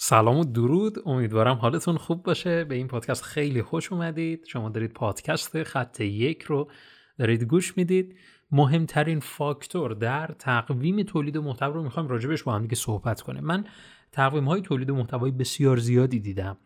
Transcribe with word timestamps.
سلام 0.00 0.38
و 0.38 0.44
درود. 0.44 0.98
امیدوارم 1.06 1.56
حالتون 1.56 1.96
خوب 1.96 2.22
باشه. 2.22 2.64
به 2.64 2.74
این 2.74 2.88
پادکست 2.88 3.22
خیلی 3.22 3.62
خوش 3.62 3.92
اومدید. 3.92 4.44
شما 4.46 4.68
دارید 4.68 4.92
پادکست 4.92 5.62
خط 5.62 6.00
یک 6.00 6.42
رو 6.42 6.70
دارید 7.18 7.44
گوش 7.44 7.76
می‌دید. 7.76 8.16
مهمترین 8.50 9.20
فاکتور 9.20 9.94
در 9.94 10.26
تقویم 10.38 11.02
تولید 11.02 11.38
محتوا 11.38 11.74
رو 11.74 11.82
می‌خوایم 11.82 12.08
راجبش 12.08 12.42
با 12.42 12.52
هم 12.52 12.62
دیگه 12.62 12.74
صحبت 12.74 13.20
کنیم. 13.20 13.44
من 13.44 13.64
تقویم 14.12 14.44
های 14.44 14.60
تولید 14.60 14.90
محتوای 14.90 15.30
بسیار 15.30 15.76
زیادی 15.76 16.20
دیدم 16.20 16.56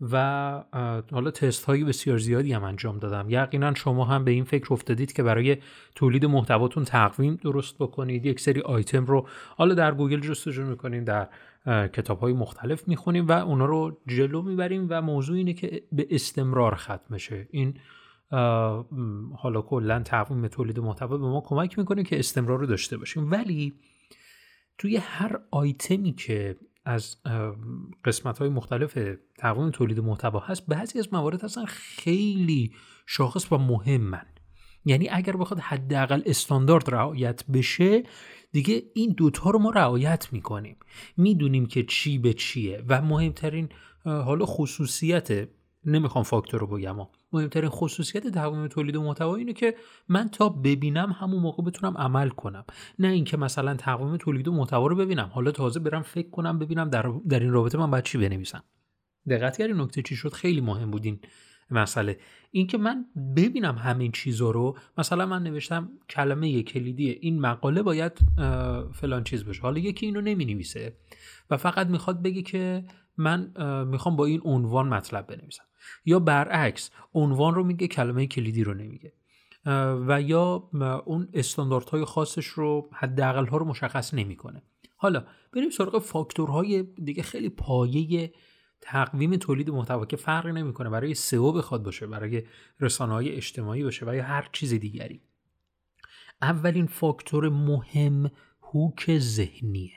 و 0.00 0.64
حالا 1.12 1.30
تست 1.30 1.64
های 1.64 1.84
بسیار 1.84 2.18
زیادی 2.18 2.52
هم 2.52 2.64
انجام 2.64 2.98
دادم. 2.98 3.30
یقینا 3.30 3.74
شما 3.74 4.04
هم 4.04 4.24
به 4.24 4.30
این 4.30 4.44
فکر 4.44 4.72
افتادید 4.72 5.12
که 5.12 5.22
برای 5.22 5.56
تولید 5.94 6.24
محتواتون 6.24 6.84
تقویم 6.84 7.34
درست 7.34 7.74
بکنید. 7.78 8.26
یک 8.26 8.40
سری 8.40 8.60
آیتم 8.60 9.04
رو 9.04 9.28
حالا 9.56 9.74
در 9.74 9.94
گوگل 9.94 10.20
جستجو 10.20 10.66
می‌کنید 10.66 11.04
در 11.04 11.28
کتاب 11.66 12.20
های 12.20 12.32
مختلف 12.32 12.88
می‌خونیم 12.88 13.28
و 13.28 13.32
اونا 13.32 13.64
رو 13.64 14.00
جلو 14.06 14.42
می‌بریم 14.42 14.86
و 14.90 15.02
موضوع 15.02 15.36
اینه 15.36 15.52
که 15.52 15.82
به 15.92 16.06
استمرار 16.10 16.74
ختم 16.74 17.16
شه 17.16 17.48
این 17.50 17.78
حالا 19.36 19.62
کلا 19.62 20.02
تقویم 20.02 20.48
تولید 20.48 20.80
محتوا 20.80 21.18
به 21.18 21.26
ما 21.26 21.42
کمک 21.46 21.78
می‌کنه 21.78 22.02
که 22.02 22.18
استمرار 22.18 22.58
رو 22.58 22.66
داشته 22.66 22.96
باشیم. 22.96 23.30
ولی 23.30 23.74
توی 24.78 24.96
هر 24.96 25.40
آیتمی 25.50 26.12
که 26.12 26.56
از 26.84 27.16
قسمت 28.04 28.38
های 28.38 28.48
مختلف 28.48 28.98
تقویم 29.38 29.70
تولید 29.70 30.00
محتوا 30.00 30.38
هست 30.38 30.66
بعضی 30.66 30.98
از 30.98 31.12
موارد 31.12 31.44
هستن 31.44 31.64
خیلی 31.64 32.72
شاخص 33.06 33.52
و 33.52 33.58
مهمن. 33.58 34.26
یعنی 34.84 35.08
اگر 35.08 35.36
بخواد 35.36 35.60
حداقل 35.60 36.22
استاندارد 36.26 36.90
رعایت 36.90 37.44
بشه 37.46 38.02
دیگه 38.52 38.82
این 38.94 39.14
دوتا 39.16 39.50
رو 39.50 39.58
ما 39.58 39.70
رعایت 39.70 40.28
می‌کنیم. 40.32 40.76
می‌دونیم 41.16 41.66
که 41.66 41.82
چی 41.82 42.18
به 42.18 42.32
چیه 42.32 42.82
و 42.88 43.02
مهمترین 43.02 43.68
حالا 44.04 44.46
خصوصیت 44.46 45.48
نمی‌خوام 45.84 46.24
فاکتور 46.24 46.60
رو 46.60 46.66
بگم 46.66 46.96
مهمترین 47.32 47.68
خصوصیت 47.70 48.26
تقویم 48.26 48.68
تولید 48.68 48.96
محتوا 48.96 49.36
اینه 49.36 49.52
که 49.52 49.74
من 50.08 50.28
تا 50.28 50.48
ببینم 50.48 51.12
همون 51.12 51.42
موقع 51.42 51.62
بتونم 51.62 51.98
عمل 51.98 52.28
کنم. 52.28 52.64
نه 52.98 53.08
اینکه 53.08 53.36
مثلا 53.36 53.74
تقویم 53.74 54.16
تولید 54.16 54.48
محتوا 54.48 54.86
رو 54.86 54.96
ببینم. 54.96 55.30
حالا 55.32 55.50
تازه 55.50 55.80
برم 55.80 56.02
فکر 56.02 56.30
کنم 56.30 56.58
ببینم 56.58 56.88
در, 56.88 57.12
در 57.28 57.40
این 57.40 57.50
رابطه 57.50 57.78
من 57.78 57.90
باید 57.90 58.04
چی 58.04 58.18
بنویسم. 58.18 58.64
دقت 59.28 59.56
کردین 59.56 59.80
نکته 59.80 60.02
چی 60.02 60.16
شد؟ 60.16 60.32
خیلی 60.32 60.60
مهم 60.60 60.90
بود 60.90 61.04
این 61.04 61.20
مسئله. 61.70 62.18
اینکه 62.50 62.78
من 62.78 63.04
ببینم 63.36 63.78
همین 63.78 64.12
چیزا 64.12 64.50
رو 64.50 64.76
مثلا 64.98 65.26
من 65.26 65.42
نوشتم 65.42 65.90
کلمه 66.10 66.62
کلیدی 66.62 67.10
این 67.10 67.40
مقاله 67.40 67.82
باید 67.82 68.18
فلان 68.92 69.24
چیز 69.24 69.44
بشه. 69.44 69.62
حالا 69.62 69.78
یکی 69.78 70.06
اینو 70.06 70.20
نمی 70.20 70.44
نویسه 70.44 70.96
و 71.50 71.56
فقط 71.56 71.86
می‌خواد 71.86 72.22
بگه 72.22 72.42
که 72.42 72.84
من 73.16 73.52
می‌خوام 73.84 74.16
با 74.16 74.26
این 74.26 74.40
عنوان 74.44 74.88
مطلب 74.88 75.26
بنویسم. 75.26 75.64
یا 76.04 76.18
برعکس 76.18 76.90
عنوان 77.14 77.54
رو 77.54 77.64
میگه 77.64 77.86
کلمه 77.86 78.26
کلیدی 78.26 78.64
رو 78.64 78.74
نمیگه. 78.74 79.12
و 80.08 80.22
یا 80.22 80.70
اون 81.04 81.28
استانداردهای 81.34 82.04
خاصش 82.04 82.46
رو 82.46 82.90
حداقل 82.92 83.46
ها 83.46 83.56
رو 83.56 83.64
مشخص 83.64 84.14
نمی‌کنه. 84.14 84.62
حالا 84.96 85.24
بریم 85.52 85.70
سراغ 85.70 85.98
فاکتورهای 85.98 86.82
دیگه 86.82 87.22
خیلی 87.22 87.48
پایه 87.48 88.32
تقویم 88.80 89.36
تولید 89.36 89.70
محتوا 89.70 90.06
که 90.06 90.16
فرقی 90.16 90.52
نمی‌کنه 90.52 90.90
برای 90.90 91.14
سئو 91.14 91.52
بخواد 91.52 91.82
باشه 91.82 92.06
برای 92.06 92.42
رسانه 92.80 93.12
های 93.12 93.28
اجتماعی 93.28 93.84
باشه 93.84 94.06
و 94.06 94.14
یا 94.14 94.24
هر 94.24 94.48
چیز 94.52 94.74
دیگری. 94.74 95.20
اولین 96.42 96.86
فاکتور 96.86 97.48
مهم 97.48 98.30
هوک 98.62 99.18
ذهنیه. 99.18 99.92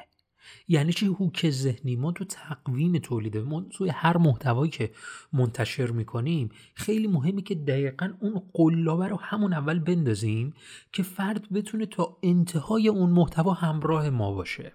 یعنی 0.67 0.93
چی 0.93 1.05
هوک 1.05 1.49
ذهنی؟ 1.49 1.95
ما 1.95 2.11
تو 2.11 2.25
تقویم 2.25 2.97
تولید 2.97 3.37
ما 3.37 3.61
توی 3.61 3.89
هر 3.89 4.17
محتوایی 4.17 4.71
که 4.71 4.91
منتشر 5.33 5.91
می‌کنیم 5.91 6.49
خیلی 6.73 7.07
مهمه 7.07 7.41
که 7.41 7.55
دقیقا 7.55 8.13
اون 8.19 8.41
قلابه 8.53 9.07
رو 9.07 9.17
همون 9.19 9.53
اول 9.53 9.79
بندازیم 9.79 10.53
که 10.91 11.03
فرد 11.03 11.53
بتونه 11.53 11.85
تا 11.85 12.17
انتهای 12.23 12.87
اون 12.87 13.09
محتوا 13.09 13.53
همراه 13.53 14.09
ما 14.09 14.33
باشه. 14.33 14.73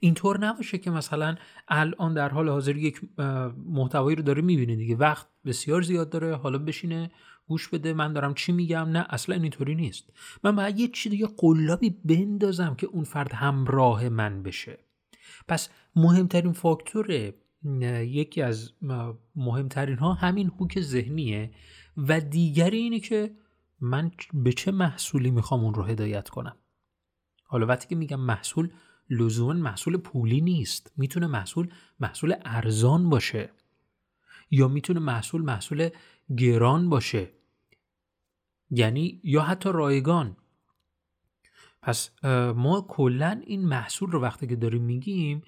اینطور 0.00 0.46
نباشه 0.46 0.78
که 0.78 0.90
مثلا 0.90 1.36
الان 1.68 2.14
در 2.14 2.28
حال 2.28 2.48
حاضر 2.48 2.76
یک 2.76 3.00
محتوایی 3.66 4.16
رو 4.16 4.22
داره 4.22 4.42
می‌بینه 4.42 4.76
دیگه. 4.76 4.96
وقت 4.96 5.26
بسیار 5.44 5.82
زیاد 5.82 6.10
داره 6.10 6.36
حالا 6.36 6.58
بشینه 6.58 7.10
گوش 7.46 7.68
بده 7.68 7.92
من 7.92 8.12
دارم 8.12 8.34
چی 8.34 8.52
میگم؟ 8.52 8.88
نه 8.88 9.06
اصلا 9.10 9.36
اینطوری 9.36 9.74
نیست. 9.74 10.10
من 10.44 10.56
باید 10.56 10.80
یه 10.80 10.88
چی 10.88 11.08
دیگه 11.08 11.28
قلابی 11.36 11.90
بندازم 11.90 12.74
که 12.74 12.86
اون 12.86 13.04
فرد 13.04 13.32
همراه 13.32 14.08
من 14.08 14.42
بشه. 14.42 14.78
پس 15.48 15.68
مهمترین 15.96 16.52
فاکتور 16.52 17.32
یکی 18.02 18.42
از 18.42 18.72
مهمترین 19.36 19.98
ها 19.98 20.12
همین 20.12 20.52
هوک 20.58 20.80
ذهنیه 20.80 21.50
و 21.96 22.20
دیگری 22.20 22.78
اینه 22.78 23.00
که 23.00 23.34
من 23.80 24.10
به 24.34 24.52
چه 24.52 24.70
محصولی 24.70 25.30
می‌خوام 25.30 25.64
اون 25.64 25.74
رو 25.74 25.82
هدایت 25.82 26.28
کنم؟ 26.28 26.56
حالا 27.44 27.66
وقتی 27.66 27.88
که 27.88 27.96
میگم 27.96 28.20
محصول 28.20 28.70
لزوما 29.10 29.52
محصول 29.52 29.96
پولی 29.96 30.40
نیست. 30.40 30.92
می‌تونه 30.96 31.26
محصول 31.26 31.68
محصول 32.00 32.34
ارزان 32.44 33.10
باشه. 33.10 33.50
یا 34.50 34.68
می‌تونه 34.68 35.00
محصول 35.00 35.42
محصول 35.42 35.88
گران 36.36 36.88
باشه. 36.88 37.30
یعنی 38.70 39.20
یا 39.24 39.42
حتی 39.42 39.68
رایگان. 39.72 40.36
پس 41.82 42.24
ما 42.56 42.86
کلا 42.88 43.40
این 43.46 43.68
محصول 43.68 44.10
رو 44.10 44.20
وقتی 44.20 44.46
که 44.46 44.56
داریم 44.56 44.82
میگیم 44.82 45.42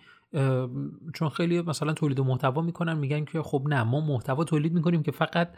چون 1.15 1.28
خیلی 1.28 1.62
مثلا 1.62 1.92
تولید 1.92 2.21
محتوا 2.21 2.62
می‌کنن 2.62 2.98
میگن 2.98 3.25
که 3.25 3.42
خب 3.42 3.66
نه 3.69 3.82
ما 3.82 4.00
محتوا 4.00 4.44
تولید 4.44 4.72
می‌کنیم 4.72 5.03
که 5.03 5.10
فقط 5.10 5.53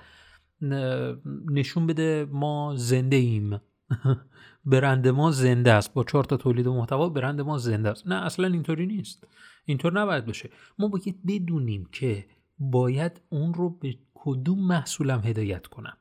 نشون 1.50 1.86
بده 1.86 2.28
ما 2.30 2.74
زنده 2.76 3.16
ایم. 3.16 3.60
برند 4.64 5.08
ما 5.08 5.30
زنده 5.30 5.72
است. 5.72 5.94
با 5.94 6.04
چهار 6.04 6.24
تا 6.24 6.36
تولید 6.36 6.68
محتوا 6.68 7.08
برند 7.08 7.40
ما 7.40 7.58
زنده 7.58 7.88
است. 7.90 8.06
نه 8.06 8.14
اصلا 8.14 8.46
اینطوری 8.46 8.86
نیست. 8.86 9.26
اینطور 9.64 10.00
نباید 10.00 10.26
بشه 10.26 10.50
ما 10.78 10.88
باید 10.88 11.26
بدونیم 11.26 11.88
که 11.92 12.26
باید 12.58 13.20
اون 13.28 13.54
رو 13.54 13.70
به 13.70 13.98
کدوم 14.14 14.66
محصولم 14.66 15.20
هدایت 15.24 15.66
کنم. 15.66 15.96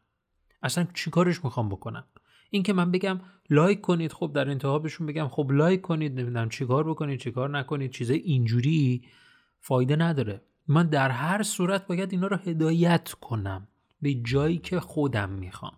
اصلا 0.64 0.88
چیکارش 0.94 1.44
می‌خوام 1.44 1.70
بکنم؟ 1.70 2.04
این 2.50 2.64
که 2.64 2.74
من 2.74 2.92
بگم 2.92 3.20
لایک 3.50 3.82
کنید 3.82 4.14
خب 4.14 4.32
در 4.36 4.50
انتها 4.50 4.80
بهشون 4.80 5.08
بگم 5.08 5.28
خب 5.28 5.52
لایک 5.52 5.82
کنید 5.82 6.20
نمی‌دونم 6.20 6.50
چیکار 6.50 6.90
بکنید 6.90 7.20
چیکار 7.20 7.50
نکنید 7.50 7.92
چیزای 7.92 8.18
اینجوری 8.18 9.04
فایده 9.60 9.96
نداره. 9.96 10.42
من 10.68 10.88
در 10.88 11.10
هر 11.10 11.44
صورت 11.44 11.88
باید 11.88 12.12
اینا 12.12 12.28
رو 12.28 12.38
هدایت 12.38 13.14
کنم. 13.22 13.68
به 14.02 14.14
جایی 14.14 14.58
که 14.58 14.80
خودم 14.80 15.30
می‌خوام. 15.30 15.74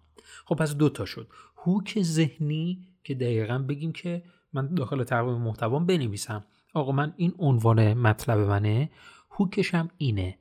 خب 0.45 0.55
پس 0.55 0.75
دوتا 0.75 1.05
شد. 1.05 1.27
هوک 1.63 2.01
ذهنی 2.01 2.87
که 3.03 3.15
دقیقا 3.15 3.59
بگیم 3.59 3.91
که 3.91 4.23
من 4.53 4.73
داخل 4.75 5.03
تقویم 5.03 5.37
محتوا 5.37 5.79
بنویسم. 5.79 6.45
آقا 6.73 6.91
من 6.91 7.13
این 7.17 7.33
عنوان 7.39 7.93
مطلب 7.93 8.39
منه. 8.39 8.89
هوکشم 9.31 9.89
اینه. 9.97 10.37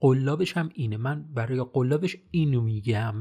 قلابشم 0.00 0.70
اینه. 0.74 0.96
من 0.96 1.22
برای 1.34 1.64
قلابش 1.72 2.16
اینو 2.30 2.60
میگم. 2.60 3.14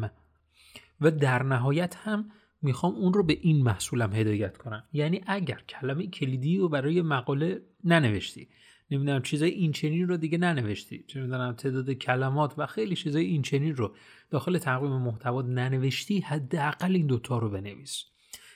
و 1.01 1.11
در 1.11 1.43
نهایت 1.43 1.95
هم 1.97 2.31
می‌خوام 2.61 2.95
اون 2.95 3.13
رو 3.13 3.23
به 3.23 3.37
این 3.41 3.63
محصولم 3.63 4.13
هدایت 4.13 4.57
کنم. 4.57 4.83
یعنی 4.93 5.21
اگر 5.27 5.61
کلمه 5.69 6.07
کلیدی 6.07 6.57
رو 6.57 6.69
برای 6.69 7.01
مقاله 7.01 7.61
ننوشتی 7.83 8.47
نمی‌دونم 8.91 9.21
چیزای 9.21 9.49
این 9.49 9.71
چنین 9.71 10.07
رو 10.07 10.17
دیگه 10.17 10.37
ننوشتی. 10.37 11.03
چه 11.07 11.21
می‌دونم 11.21 11.53
تعداد 11.53 11.91
کلمات 11.91 12.53
و 12.57 12.65
خیلی 12.65 12.95
چیزای 12.95 13.25
این 13.25 13.41
چنین 13.41 13.75
رو 13.75 13.95
داخل 14.29 14.57
تقویم 14.57 14.91
محتوا 14.91 15.41
ننوشتی 15.41 16.19
حداقل 16.19 16.95
این 16.95 17.07
دوتا 17.07 17.37
رو 17.37 17.49
بنویس. 17.49 18.03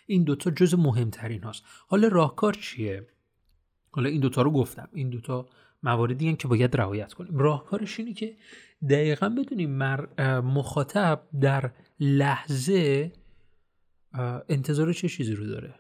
این 0.08 0.24
دوتا 0.24 0.52
جز 0.52 0.76
مهمترین 0.76 1.44
هاست. 1.44 1.64
حالا 1.88 2.08
راهکار 2.08 2.54
چیه؟ 2.54 3.08
حالا 3.92 4.10
این 4.10 4.22
دوتا 4.22 4.42
رو 4.42 4.52
گفتم. 4.52 4.90
این 4.94 5.10
دوتا 5.10 5.50
مواردی 5.84 6.30
هم 6.30 6.36
که 6.36 6.48
باید 6.48 6.78
رعایت 6.78 7.14
کنیم. 7.14 7.38
راهکارش 7.38 8.00
اینه 8.00 8.14
که 8.14 8.38
دقیقا 8.90 9.30
بدونیم 9.30 9.78
مخاطب 10.40 11.28
در 11.42 11.72
لحظه 12.00 13.12
انتظار 14.50 14.94
چه 14.94 15.10
چیزی 15.10 15.36
رو 15.36 15.46
داره. 15.46 15.76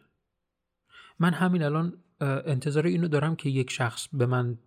من 1.19 1.33
همین 1.33 1.63
الان 1.63 2.03
انتظار 2.21 2.85
اینو 2.85 3.07
دارم 3.07 3.35
که 3.35 3.49
یک 3.49 3.71
شخص 3.71 4.07
به 4.13 4.25
من 4.25 4.57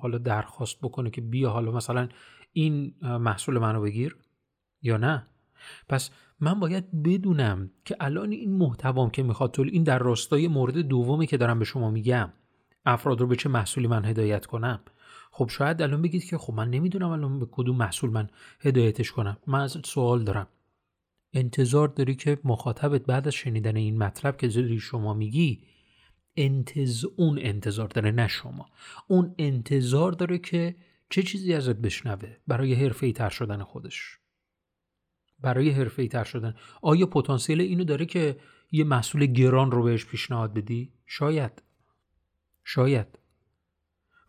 حالا 0.00 0.18
درخواست 0.18 0.78
بکنه 0.78 1.10
که 1.10 1.20
بیا 1.20 1.50
حالا 1.50 1.72
مثلا 1.72 2.08
این 2.52 2.94
محصول 3.02 3.58
منو 3.58 3.80
بگیر 3.80 4.16
یا 4.82 4.96
نه. 4.96 5.26
پس 5.88 6.10
من 6.40 6.60
باید 6.60 7.02
بدونم 7.02 7.70
که 7.84 7.96
الان 8.00 8.30
این 8.32 8.56
محتوام 8.56 9.10
که 9.10 9.22
می‌خواد 9.22 9.50
طول 9.50 9.68
این 9.72 9.82
در 9.82 9.98
راستای 9.98 10.48
مورد 10.48 10.78
دومی 10.78 11.26
که 11.26 11.36
دارم 11.36 11.58
به 11.58 11.64
شما 11.64 11.90
میگم 11.90 12.32
افراد 12.86 13.20
رو 13.20 13.26
به 13.26 13.36
چه 13.36 13.48
محصولی 13.48 13.86
من 13.86 14.04
هدایت 14.04 14.46
کنم؟ 14.46 14.80
خب 15.30 15.48
شاید 15.48 15.82
الان 15.82 16.02
بگید 16.02 16.24
که 16.24 16.38
خب 16.38 16.54
من 16.54 16.70
نمی‌دونم 16.70 17.10
الان 17.10 17.38
به 17.38 17.46
کدوم 17.50 17.76
محصول 17.76 18.10
من 18.10 18.28
هدایتش 18.60 19.12
کنم. 19.12 19.36
من 19.46 19.60
از 19.60 19.78
سوال 19.84 20.24
دارم. 20.24 20.46
انتظار 21.32 21.88
داری 21.88 22.14
که 22.14 22.38
مخاطبت 22.44 23.06
بعد 23.06 23.26
از 23.26 23.34
شنیدن 23.34 23.76
این 23.76 23.98
مطلب 23.98 24.36
که 24.36 24.48
زیری 24.48 24.78
شما 24.78 25.14
میگی 25.14 25.62
انتظ... 26.36 27.04
اون 27.16 27.38
انتظار 27.38 27.88
داره 27.88 28.10
نه 28.10 28.28
شما. 28.28 28.66
اون 29.08 29.34
انتظار 29.38 30.12
داره 30.12 30.38
که 30.38 30.76
چه 31.10 31.22
چیزی 31.22 31.54
ازت 31.54 31.76
بشنوه 31.76 32.36
برای 32.46 32.74
حرفه 32.74 33.12
تر 33.12 33.28
شدن 33.30 33.62
خودش. 33.62 34.18
برای 35.38 35.70
حرفه 35.70 36.08
تر 36.08 36.24
شدن. 36.24 36.54
آیا 36.82 37.06
پتانسیل 37.06 37.60
اینو 37.60 37.84
داره 37.84 38.06
که 38.06 38.36
یه 38.72 38.84
محصول 38.84 39.26
گران 39.26 39.70
رو 39.70 39.82
بهش 39.82 40.06
پیشنهاد 40.06 40.54
بدی؟ 40.54 40.92
شاید. 41.06 41.62
شاید. 42.64 43.18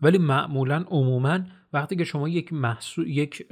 ولی 0.02 0.18
معمولا 0.18 0.86
عموما 0.88 1.40
وقتی 1.74 1.96
که 1.96 2.04
شما 2.04 2.30
یک 2.30 2.54
محصول 2.54 3.08
یک 3.08 3.48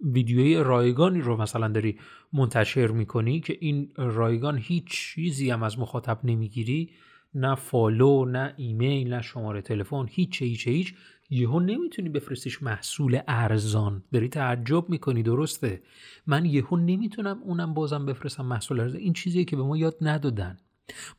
ویدیوی 0.00 0.56
رایگانی 0.56 1.20
رو 1.20 1.36
مثلا 1.36 1.68
داری 1.68 2.00
منتشر 2.32 2.86
می‌کنی 2.86 3.40
که 3.40 3.58
این 3.60 3.92
رایگان 3.96 4.58
هیچ 4.58 4.84
چیزی 4.88 5.50
هم 5.50 5.62
از 5.62 5.78
مخاطب 5.78 6.20
نمی‌گیری 6.24 6.90
نه 7.34 7.54
follow 7.54 8.24
نه 8.24 8.54
ایمیل 8.56 9.14
نه 9.14 9.22
شماره 9.22 9.62
تلفن 9.62 10.06
هیچ 10.10 10.42
هیچ 10.42 10.68
هیچ. 10.68 10.94
یهو 11.30 11.60
نمی‌تونی 11.60 12.08
بفرستیش 12.08 12.62
محصول 12.62 13.20
ارزان. 13.28 14.02
داری 14.12 14.28
تعجب 14.28 14.88
می‌کنی 14.88 15.22
درسته. 15.22 15.82
من 16.26 16.44
یهو 16.44 16.76
نمی‌تونم 16.76 17.40
اونم 17.42 17.74
بازم 17.74 18.06
بفرستم 18.06 18.46
محصول 18.46 18.80
ارزان. 18.80 19.00
این 19.00 19.12
چیزیه 19.12 19.44
که 19.44 19.56
به 19.56 19.62
ما 19.62 19.76
یاد 19.76 19.96
ندادن. 20.00 20.56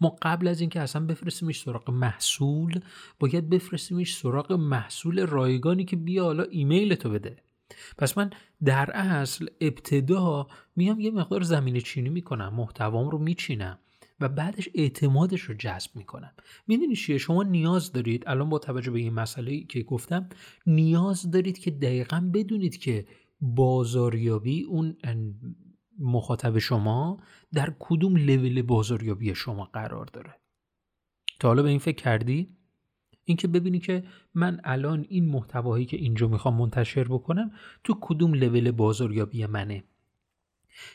ما 0.01 0.17
قبل 0.21 0.47
از 0.47 0.61
اینکه 0.61 0.79
اصلا 0.79 1.05
بفرستیمش 1.05 1.61
سراغ 1.61 1.91
محصول 1.91 2.79
باید 3.19 3.49
بفرستیمش 3.49 4.15
سراغ 4.15 4.51
محصول 4.51 5.25
رایگانی 5.25 5.85
که 5.85 5.95
بیا 5.95 6.23
حالا 6.23 6.43
ایمیل 6.43 6.95
تو 6.95 7.09
بده. 7.09 7.37
پس 7.97 8.17
من 8.17 8.29
در 8.65 8.91
اصل 8.91 9.47
ابتدا 9.61 10.47
میام 10.75 10.99
یه 10.99 11.11
مقدار 11.11 11.41
زمین 11.41 11.79
چینی 11.79 12.09
می‌کنم 12.09 12.53
محتوام 12.55 13.09
رو 13.09 13.17
میچینم. 13.17 13.79
و 14.21 14.29
بعدش 14.29 14.69
اعتمادش 14.73 15.41
رو 15.41 15.53
جذب 15.53 15.95
می‌کنم. 15.95 16.33
می‌دونی 16.67 16.95
چیه؟ 16.95 17.17
شما 17.17 17.43
نیاز 17.43 17.91
دارید 17.91 18.23
الان 18.27 18.49
با 18.49 18.59
توجه 18.59 18.91
به 18.91 18.99
این 18.99 19.13
مسئله 19.13 19.63
که 19.63 19.83
گفتم 19.83 20.29
نیاز 20.67 21.31
دارید 21.31 21.57
که 21.57 21.71
دقیقا 21.71 22.29
بدونید 22.33 22.77
که 22.77 23.07
بازاریابی 23.41 24.63
اون 24.63 24.97
مخاطب 25.99 26.57
شما 26.57 27.17
در 27.53 27.73
کدوم 27.79 28.15
لول 28.15 28.61
بازاریابی 28.61 29.35
شما 29.35 29.65
قرار 29.73 30.05
داره. 30.05 30.35
تا 31.39 31.47
حالا 31.47 31.63
به 31.63 31.69
این 31.69 31.79
فکر 31.79 32.03
کردی؟ 32.03 32.55
اینکه 33.23 33.47
ببینی 33.47 33.79
که 33.79 34.03
من 34.33 34.61
الان 34.63 35.05
این 35.09 35.25
محتواهایی 35.25 35.85
که 35.85 35.97
اینجا 35.97 36.27
می‌خوام 36.27 36.57
منتشر 36.57 37.03
بکنم 37.03 37.51
تو 37.83 37.97
کدوم 38.01 38.33
لول 38.33 38.71
بازاریابی 38.71 39.45
منه. 39.45 39.83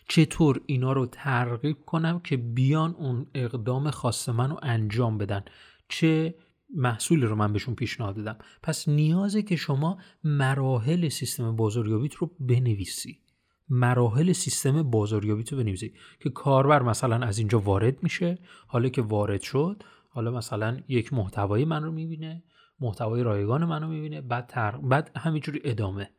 چطور 0.09 0.61
اینا 0.67 0.93
رو 0.93 1.06
ترغیب 1.06 1.76
کنم 1.87 2.21
که 2.21 2.37
بیان 2.37 2.94
اون 2.94 3.26
اقدام 3.35 3.91
خاص 3.91 4.29
من 4.29 4.50
رو 4.50 4.59
انجام 4.62 5.19
بدن؟ 5.19 5.44
چه 5.88 6.35
محصولی 6.75 7.26
رو 7.26 7.37
من 7.37 7.53
بهشون 7.53 7.75
پیشنهاد 7.75 8.17
دادم؟ 8.17 8.38
پس 8.62 8.88
نیازه 8.88 9.43
که 9.43 9.56
شما 9.56 9.99
مراحل 10.25 11.09
سیستم 11.09 11.56
بازاریابیت 11.56 12.15
رو 12.15 12.31
بنویسی. 12.41 13.25
مراحل 13.69 14.32
سیستم 14.32 14.82
بازاریابی 14.82 15.44
تو 15.44 15.56
بنویسی 15.56 15.94
که 16.20 16.31
کاربر 16.31 16.82
مثلا 16.82 17.27
از 17.27 17.38
اینجا 17.38 17.59
وارد 17.59 18.03
میشه 18.03 18.38
حالا 18.67 18.88
که 18.88 19.03
وارد 19.03 19.41
شد 19.41 19.82
حالا 20.09 20.31
مثلا 20.31 20.81
یک 20.88 21.12
محتوای 21.12 21.65
من 21.65 21.82
رو 21.82 21.93
می‌بینه 21.93 22.43
محتوای 22.81 23.23
رایگان 23.23 23.65
من 23.65 23.82
رو 23.82 23.88
می‌بینه 23.88 24.20
بعد 24.20 24.47
تر... 24.47 24.77
بعد 24.77 25.11
همینجوری 25.17 25.61
ادامه. 25.65 26.11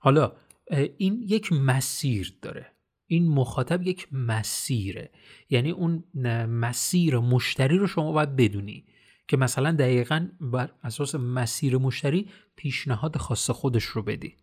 حالا 0.00 0.32
این 0.96 1.22
یک 1.22 1.52
مسیر 1.52 2.38
داره. 2.42 2.66
این 3.06 3.28
مخاطب 3.28 3.82
یک 3.82 4.08
مسیره. 4.12 5.10
یعنی 5.50 5.70
اون 5.70 6.04
مسیر 6.46 7.18
مشتری 7.18 7.78
رو 7.78 7.86
شما 7.86 8.12
باید 8.12 8.36
بدونی 8.36 8.84
که 9.28 9.36
مثلا 9.36 9.72
دقیقا 9.72 10.28
بر 10.40 10.72
اساس 10.82 11.14
مسیر 11.14 11.76
مشتری 11.76 12.28
پیشنهاد 12.56 13.16
خاص 13.16 13.50
خودش 13.50 13.84
رو 13.84 14.02
بدی. 14.02 14.36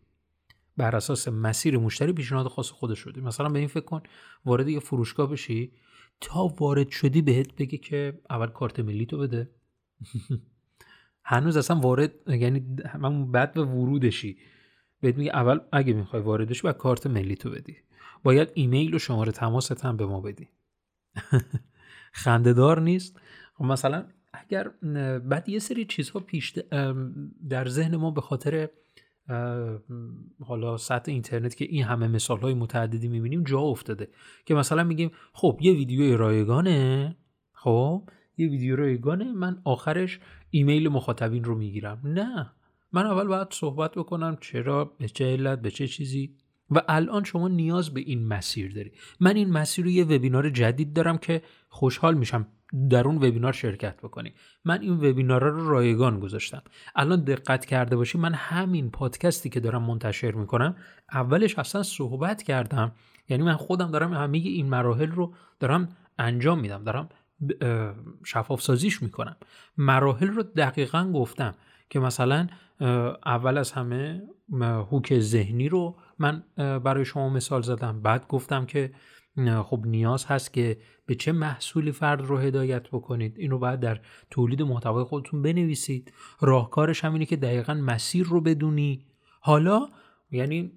بر 0.78 0.96
اساس 0.96 1.28
مسیر 1.28 1.78
مشتری 1.78 2.14
پیشنهاد 2.14 2.48
خاص 2.48 2.70
خودش 2.70 3.00
رو 3.00 3.12
بدی. 3.12 3.22
مثلا 3.22 3.50
به 3.50 3.60
این 3.60 3.68
فکر 3.68 3.86
کن 3.86 4.02
وارد 4.46 4.68
یه 4.68 4.80
فروشگاه 4.80 5.30
بشی 5.30 5.72
تا 6.22 6.48
وارد 6.60 6.90
شدی 6.90 7.22
بهت 7.22 7.56
بگه 7.56 7.78
که 7.78 8.20
اول 8.30 8.48
کارت 8.48 8.80
ملی 8.80 9.06
تو 9.06 9.18
بده. 9.18 9.50
هنوز 11.24 11.58
اصلا 11.58 11.80
وارد 11.80 12.14
یعنی 12.28 12.76
همون 12.86 13.32
بعد 13.32 13.54
به 13.54 13.66
ورودشی. 13.66 14.38
بهت 15.02 15.18
میگه 15.18 15.32
اول 15.36 15.60
اگه 15.72 15.94
می‌خوای 15.94 16.22
واردش 16.22 16.66
و 16.66 16.72
کارت 16.72 17.08
ملی 17.08 17.36
تو 17.36 17.50
بدی. 17.50 17.78
باید 18.24 18.52
ایمیل 18.54 18.96
و 18.96 19.00
شماره 19.00 19.32
تماست 19.32 19.86
هم 19.86 19.98
به 19.98 20.06
ما 20.06 20.22
بدی. 20.22 20.50
خندهدار 22.12 22.82
نیست. 22.82 23.20
خب 23.54 23.64
مثلا 23.66 24.06
اگر 24.34 24.68
بعد 25.20 25.50
یه 25.50 25.60
سری 25.60 25.86
چیزها 25.86 26.20
پیش 26.20 26.52
در 27.50 27.68
ذهن 27.68 27.96
ما 27.96 28.12
به 28.12 28.22
خاطر 28.22 28.70
حالا 30.40 30.78
سطح 30.78 31.12
اینترنت 31.12 31.56
که 31.56 31.66
این 31.66 31.84
همه 31.84 32.08
مثال 32.08 32.40
های 32.40 32.54
متعددی 32.54 33.08
می‌بینیم 33.08 33.44
جا 33.44 33.60
افتاده. 33.60 34.08
که 34.46 34.56
مثلا 34.56 34.84
میگیم 34.84 35.12
خب 35.34 35.60
یه 35.62 35.74
ویدیو 35.74 36.18
رایگانه 36.18 37.16
خب؟ 37.54 38.10
یه 38.38 38.50
ویدیو 38.50 38.76
رایگانه 38.76 39.34
من 39.34 39.62
آخرش 39.64 40.20
ایمیل 40.50 40.90
مخاطبین 40.90 41.44
رو 41.44 41.56
می‌گیرم. 41.56 42.02
نه. 42.04 42.52
من 42.94 43.06
اول 43.06 43.28
باید 43.28 43.48
صحبت 43.52 43.92
بکنم 43.92 44.38
چرا 44.42 44.86
به 44.86 45.08
چه 45.08 45.26
علت 45.26 45.62
به 45.62 45.72
چه 45.72 45.88
چیزی؟ 45.88 46.36
و 46.72 46.82
الان 46.88 47.24
شما 47.24 47.48
نیاز 47.48 47.94
به 47.94 48.02
این 48.02 48.28
مسیر 48.28 48.74
داری. 48.74 48.92
من 49.20 49.36
این 49.36 49.50
مسیر 49.50 49.86
رو 49.86 49.92
یه 49.92 50.04
وبینار 50.04 50.50
جدید 50.50 50.94
دارم 50.94 51.18
که 51.18 51.42
خوشحال 51.70 52.16
میشم 52.16 52.48
در 52.90 53.08
اون 53.08 53.16
وبینار 53.16 53.54
شرکت 53.54 53.98
بکنی. 53.98 54.34
من 54.66 54.82
این 54.82 54.94
وبینار 54.94 55.44
رو 55.44 55.70
رایگان 55.70 56.20
گذاشتم. 56.20 56.62
الان 56.96 57.24
دقت 57.24 57.66
کرده 57.66 57.96
باشی 57.96 58.18
من 58.18 58.34
همین 58.34 58.92
پادکستی 58.92 59.50
که 59.50 59.60
دارم 59.60 59.84
منتشر 59.84 60.32
می‌کنم 60.32 60.76
اولش 61.14 61.60
اصلا 61.60 61.84
صحبت 61.84 62.44
کردم. 62.44 62.92
یعنی 63.30 63.44
من 63.44 63.56
خودم 63.56 63.92
دارم 63.92 64.14
همه 64.14 64.38
این 64.38 64.70
مراحل 64.70 65.12
رو 65.12 65.34
دارم 65.60 65.90
انجام 66.20 66.60
میدم 66.60 66.84
دارم 66.84 67.10
شفاف 68.26 68.62
سازیش 68.62 69.02
می‌کنم. 69.02 69.36
مراحل 69.78 70.28
رو 70.28 70.44
دقیقا 70.44 71.12
گفتم 71.12 71.56
که 71.90 72.00
مثلا 72.00 72.48
اول 73.26 73.58
از 73.58 73.72
همه 73.72 74.22
هوک 74.62 75.20
ذهنی 75.20 75.70
رو 75.70 75.96
من 76.20 76.44
برای 76.56 77.06
شما 77.06 77.30
مثال 77.30 77.62
زدم. 77.62 78.02
بعد 78.02 78.28
گفتم 78.28 78.66
که 78.66 78.92
خب 79.64 79.84
نیاز 79.86 80.26
هست 80.26 80.54
که 80.54 80.78
به 81.06 81.16
چه 81.16 81.32
محصولی 81.32 81.92
فرد 81.92 82.22
رو 82.22 82.38
هدایت 82.38 82.88
بکنید. 82.88 83.36
این 83.38 83.52
رو 83.52 83.60
باید 83.60 83.80
در 83.80 84.00
تولید 84.30 84.62
محتوای 84.62 85.04
خودتون 85.04 85.42
بنویسید. 85.42 86.14
راهکارش 86.42 87.06
هم 87.06 87.14
اینه 87.14 87.26
که 87.26 87.36
دقیقا 87.36 87.74
مسیر 87.74 88.26
رو 88.26 88.42
بدونی. 88.42 89.06
حالا 89.42 89.88
یعنی 90.32 90.72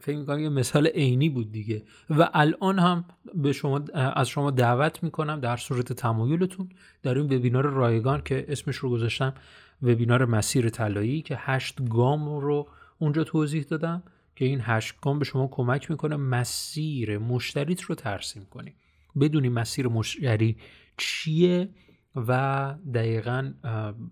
فکر 0.00 0.16
می‌کنم 0.16 0.38
یه 0.38 0.48
مثال 0.48 0.86
عینی 0.86 1.28
بود 1.28 1.52
دیگه. 1.52 1.82
و 2.10 2.28
الان 2.34 2.78
هم 2.78 3.04
به 3.34 3.52
شما 3.52 3.84
از 3.94 4.28
شما 4.28 4.50
دعوت 4.50 5.02
می‌کنم 5.02 5.40
در 5.40 5.56
صورت 5.56 5.92
تمایلتون 5.92 6.68
در 7.02 7.14
این 7.14 7.24
وبینار 7.24 7.66
رایگان 7.66 8.22
که 8.24 8.46
اسمش 8.48 8.76
رو 8.76 8.90
گذاشتم. 8.90 9.34
وبینار 9.82 10.24
مسیر 10.24 10.68
طلایی 10.68 11.22
که 11.22 11.36
هشت 11.38 11.88
گام 11.88 12.28
رو 12.28 12.68
اونجا 12.98 13.24
توضیح 13.24 13.62
دادم 13.62 14.02
که 14.36 14.44
این 14.44 14.60
هشت 14.62 14.94
گام 15.02 15.18
به 15.18 15.24
شما 15.24 15.48
کمک 15.52 15.90
می‌کنه 15.90 16.16
مسیر 16.16 17.18
مشتریت 17.18 17.82
رو 17.82 17.94
ترسیم 17.94 18.44
کنی. 18.44 18.74
بدونی 19.20 19.48
مسیر 19.48 19.88
مشتری 19.88 20.56
چیه 20.96 21.68
و 22.16 22.74
دقیقا 22.94 23.52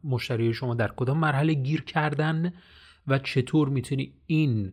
مشتری 0.04 0.54
شما 0.54 0.74
در 0.74 0.92
کدام 0.96 1.18
مرحله 1.18 1.54
گیر 1.54 1.82
کردن 1.82 2.52
و 3.06 3.18
چطور 3.18 3.68
می‌تونی 3.68 4.14
این 4.26 4.72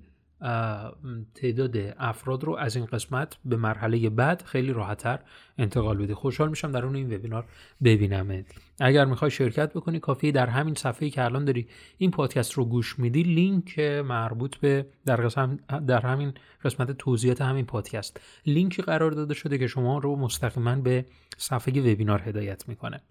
تعداد 1.35 1.77
افراد 1.97 2.43
رو 2.43 2.55
از 2.55 2.75
این 2.75 2.85
قسمت 2.85 3.37
به 3.45 3.55
مرحله 3.55 4.09
بعد 4.09 4.41
خیلی 4.41 4.73
راحتتر 4.73 5.19
انتقال 5.57 5.97
بدی. 5.97 6.13
خوشحال 6.13 6.49
میشم 6.49 6.71
در 6.71 6.85
اون 6.85 6.95
این 6.95 7.13
وبینار 7.13 7.45
ببینمت. 7.83 8.45
اگر 8.79 9.05
می‌خوای 9.05 9.31
شرکت 9.31 9.73
بکنی 9.73 9.99
کافی 9.99 10.31
در 10.31 10.47
همین 10.47 10.75
صفحه 10.75 11.09
که 11.09 11.23
الان 11.23 11.45
داری 11.45 11.67
این 11.97 12.11
پادکست 12.11 12.53
رو 12.53 12.65
گوش 12.65 12.99
میدی 12.99 13.23
لینک 13.23 13.79
مربوط 13.79 14.55
به 14.55 14.85
در, 15.05 15.15
قسم 15.15 15.57
در 15.87 16.01
همین 16.01 16.33
قسمت 16.63 16.91
توضیحات 16.91 17.41
همین 17.41 17.65
پادکست. 17.65 18.21
لینکی 18.45 18.81
قرار 18.81 19.11
داده 19.11 19.33
شده 19.33 19.57
که 19.57 19.67
شما 19.67 19.97
رو 19.97 20.15
مستقیما 20.15 20.75
به 20.75 21.05
صفحه 21.37 21.93
وبینار 21.93 22.21
هدایت 22.25 22.69
می‌کنه. 22.69 23.01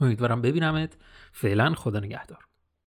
امیدوارم 0.00 0.42
ببینمت. 0.42 0.96
فعلا 1.32 1.74
خدا 1.74 2.00
نگهدار. 2.00 2.38